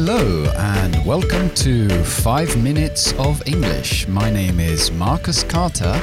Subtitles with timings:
[0.00, 4.06] Hello, and welcome to 5 Minutes of English.
[4.06, 6.00] My name is Marcus Carter,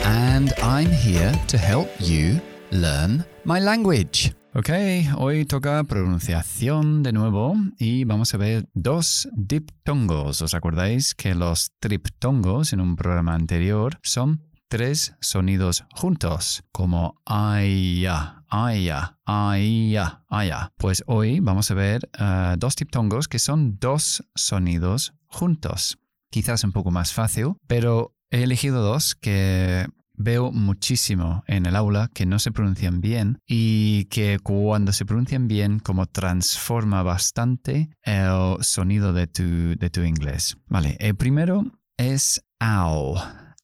[0.00, 2.40] and I'm here to help you
[2.72, 4.34] learn my language.
[4.52, 4.70] Ok,
[5.16, 10.42] hoy toca pronunciación de nuevo y vamos a ver dos diptongos.
[10.42, 18.35] ¿Os acordáis que los triptongos en un programa anterior son tres sonidos juntos, como aya,
[18.48, 20.72] aya, aya, aya.
[20.76, 25.98] Pues hoy vamos a ver uh, dos diptongos que son dos sonidos juntos.
[26.30, 29.86] Quizás un poco más fácil, pero he elegido dos que
[30.16, 35.46] veo muchísimo en el aula que no se pronuncian bien y que cuando se pronuncian
[35.46, 40.56] bien como transforma bastante el sonido de tu, de tu inglés.
[40.66, 41.64] Vale, el primero
[41.96, 43.16] es ow,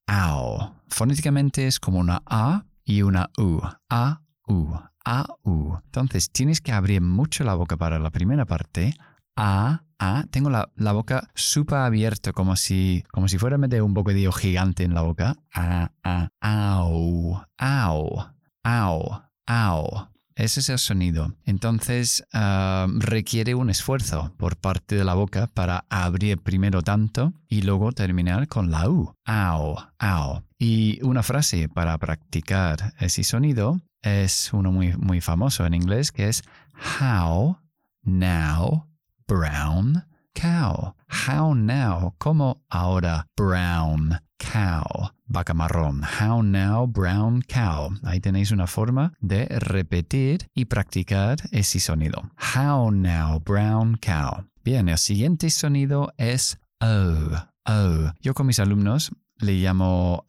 [0.09, 0.75] ow.
[0.89, 3.61] Fonéticamente es como una A y una U.
[3.89, 5.77] A, U, A, U.
[5.85, 8.95] Entonces tienes que abrir mucho la boca para la primera parte.
[9.37, 10.25] A, A.
[10.31, 14.95] Tengo la, boca súper abierta como si, como si fuera meter un bocadillo gigante en
[14.95, 15.37] la boca.
[15.55, 18.25] A, A, au, au,
[18.65, 20.13] au, au.
[20.35, 21.35] Ese es el sonido.
[21.45, 27.63] Entonces ah, requiere un esfuerzo por parte de la boca para abrir primero tanto y
[27.63, 29.15] luego terminar con la U.
[29.25, 30.43] Au, au.
[30.59, 36.29] Y una frase para practicar ese sonido es uno muy, muy famoso en inglés que
[36.29, 36.43] es
[37.01, 37.59] How
[38.03, 38.87] now
[39.27, 40.95] brown cow.
[41.09, 46.03] How now, como ahora brown cow, vaca marrón.
[46.03, 47.91] How now brown cow.
[48.03, 52.23] Ahí tenéis una forma de repetir y practicar ese sonido.
[52.57, 54.47] How now brown cow.
[54.65, 57.47] Bien, el siguiente sonido es O.
[57.67, 58.13] O.
[58.21, 60.25] Yo con mis alumnos le llamo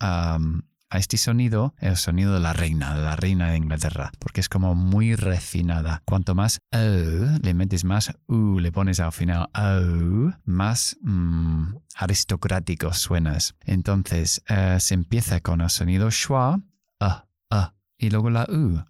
[0.94, 4.48] a este sonido el sonido de la reina, de la reina de Inglaterra, porque es
[4.48, 6.04] como muy refinada.
[6.05, 12.93] Cuanto más O le metes más U, le pones al final O, más mm, aristocrático
[12.93, 13.55] suenas.
[13.61, 16.61] Entonces eh, se empieza con el sonido schwa,
[16.99, 18.83] a, a, y luego la U,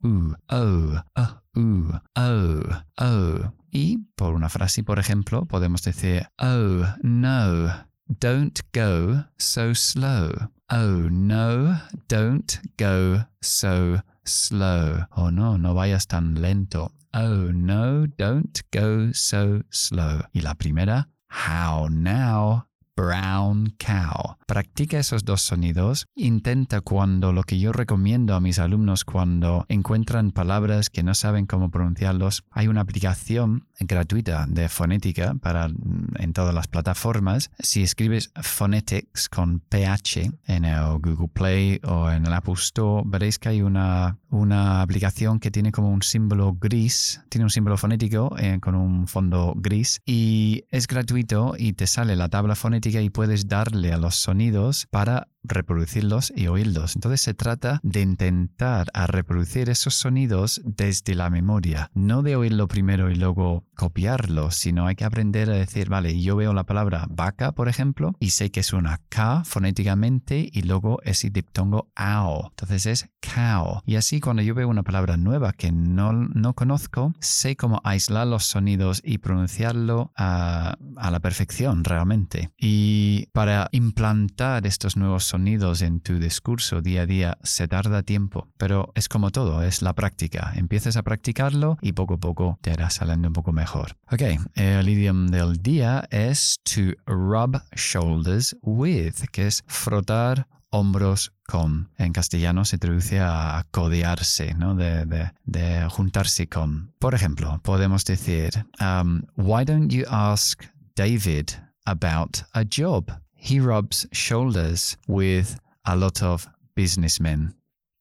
[0.00, 3.54] U, O, a, U, O, O.
[3.70, 7.87] Y por una frase, por ejemplo, podemos decir, oh, no,
[8.18, 10.32] don't go so slow.
[10.70, 11.76] Oh no,
[12.08, 15.04] don't go so slow.
[15.16, 16.90] Oh no, no vayas tan lento.
[17.14, 20.20] Oh no, don't go so slow.
[20.34, 22.67] Y la primera, how now,
[22.98, 24.36] brown cow.
[24.46, 26.06] Practica esos dos sonidos.
[26.16, 31.46] Intenta cuando lo que yo recomiendo a mis alumnos cuando encuentran palabras que no saben
[31.46, 32.42] cómo pronunciarlos.
[32.50, 37.50] Hay una aplicación gratuita de fonética para mm, en todas las plataformas.
[37.60, 43.38] Si escribes phonetics con PH en el Google Play o en el Apple Store, veréis
[43.38, 48.34] que hay una, una aplicación que tiene como un símbolo gris, tiene un símbolo fonético
[48.38, 53.10] eh, con un fondo gris y es gratuito y te sale la tabla fonética y
[53.10, 56.94] puedes darle a los sonidos para reproducirlos y oírlos.
[56.96, 62.68] Entonces se trata de intentar a reproducir esos sonidos desde la memoria, no de oírlo
[62.68, 67.06] primero y luego copiarlo, sino hay que aprender a decir, vale, yo veo la palabra
[67.08, 72.48] vaca, por ejemplo, y sé que es una K fonéticamente y luego ese diptongo AO.
[72.50, 73.82] Entonces es cow.
[73.86, 78.26] Y así cuando yo veo una palabra nueva que no, no conozco, sé cómo aislar
[78.26, 82.50] los sonidos y pronunciarlo a, a la perfección realmente.
[82.56, 88.48] Y para implantar estos nuevos sonidos en tu discurso día a día se tarda tiempo,
[88.56, 90.52] pero es como todo, es la práctica.
[90.56, 93.96] Empiezas a practicarlo y poco a poco te hará saliendo un poco mejor.
[94.10, 94.22] Ok,
[94.56, 101.88] el idioma del día es to rub shoulders with, que es frotar hombros con.
[101.98, 104.74] En castellano se traduce a codearse, ¿no?
[104.74, 106.94] De, de, de juntarse con.
[106.98, 110.64] Por ejemplo, podemos decir, um, Why don't you ask
[110.96, 111.50] David
[111.84, 113.08] about a job?
[113.40, 117.54] He rubs shoulders with a lot of businessmen.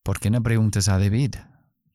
[0.03, 1.35] ¿Por qué no preguntas a David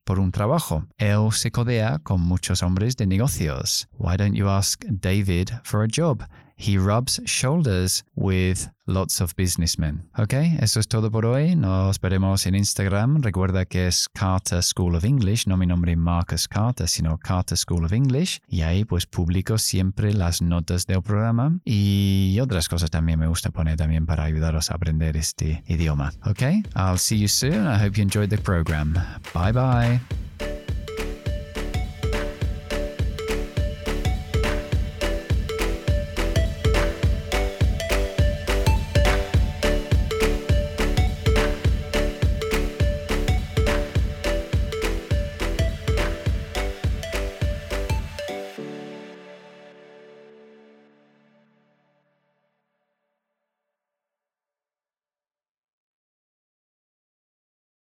[0.04, 0.86] por un trabajo?
[0.96, 3.88] Él se codea con muchos hombres de negocios.
[3.98, 6.24] Why don't you ask David for a job?
[6.62, 10.08] He rubs shoulders with lots of businessmen.
[10.16, 11.56] Ok, eso es todo por hoy.
[11.56, 13.20] Nos veremos en Instagram.
[13.20, 17.84] Recuerda que es Carter School of English, no mi nombre Marcus Carter, sino Carter School
[17.84, 18.40] of English.
[18.46, 23.50] Y ahí pues publico siempre las notas del programa y otras cosas también me gusta
[23.50, 26.12] poner también para ayudaros a aprender este idioma.
[26.26, 26.42] Ok,
[26.76, 27.66] I'll see you soon.
[27.66, 28.94] I hope you enjoyed the program.
[29.34, 30.21] Bye bye.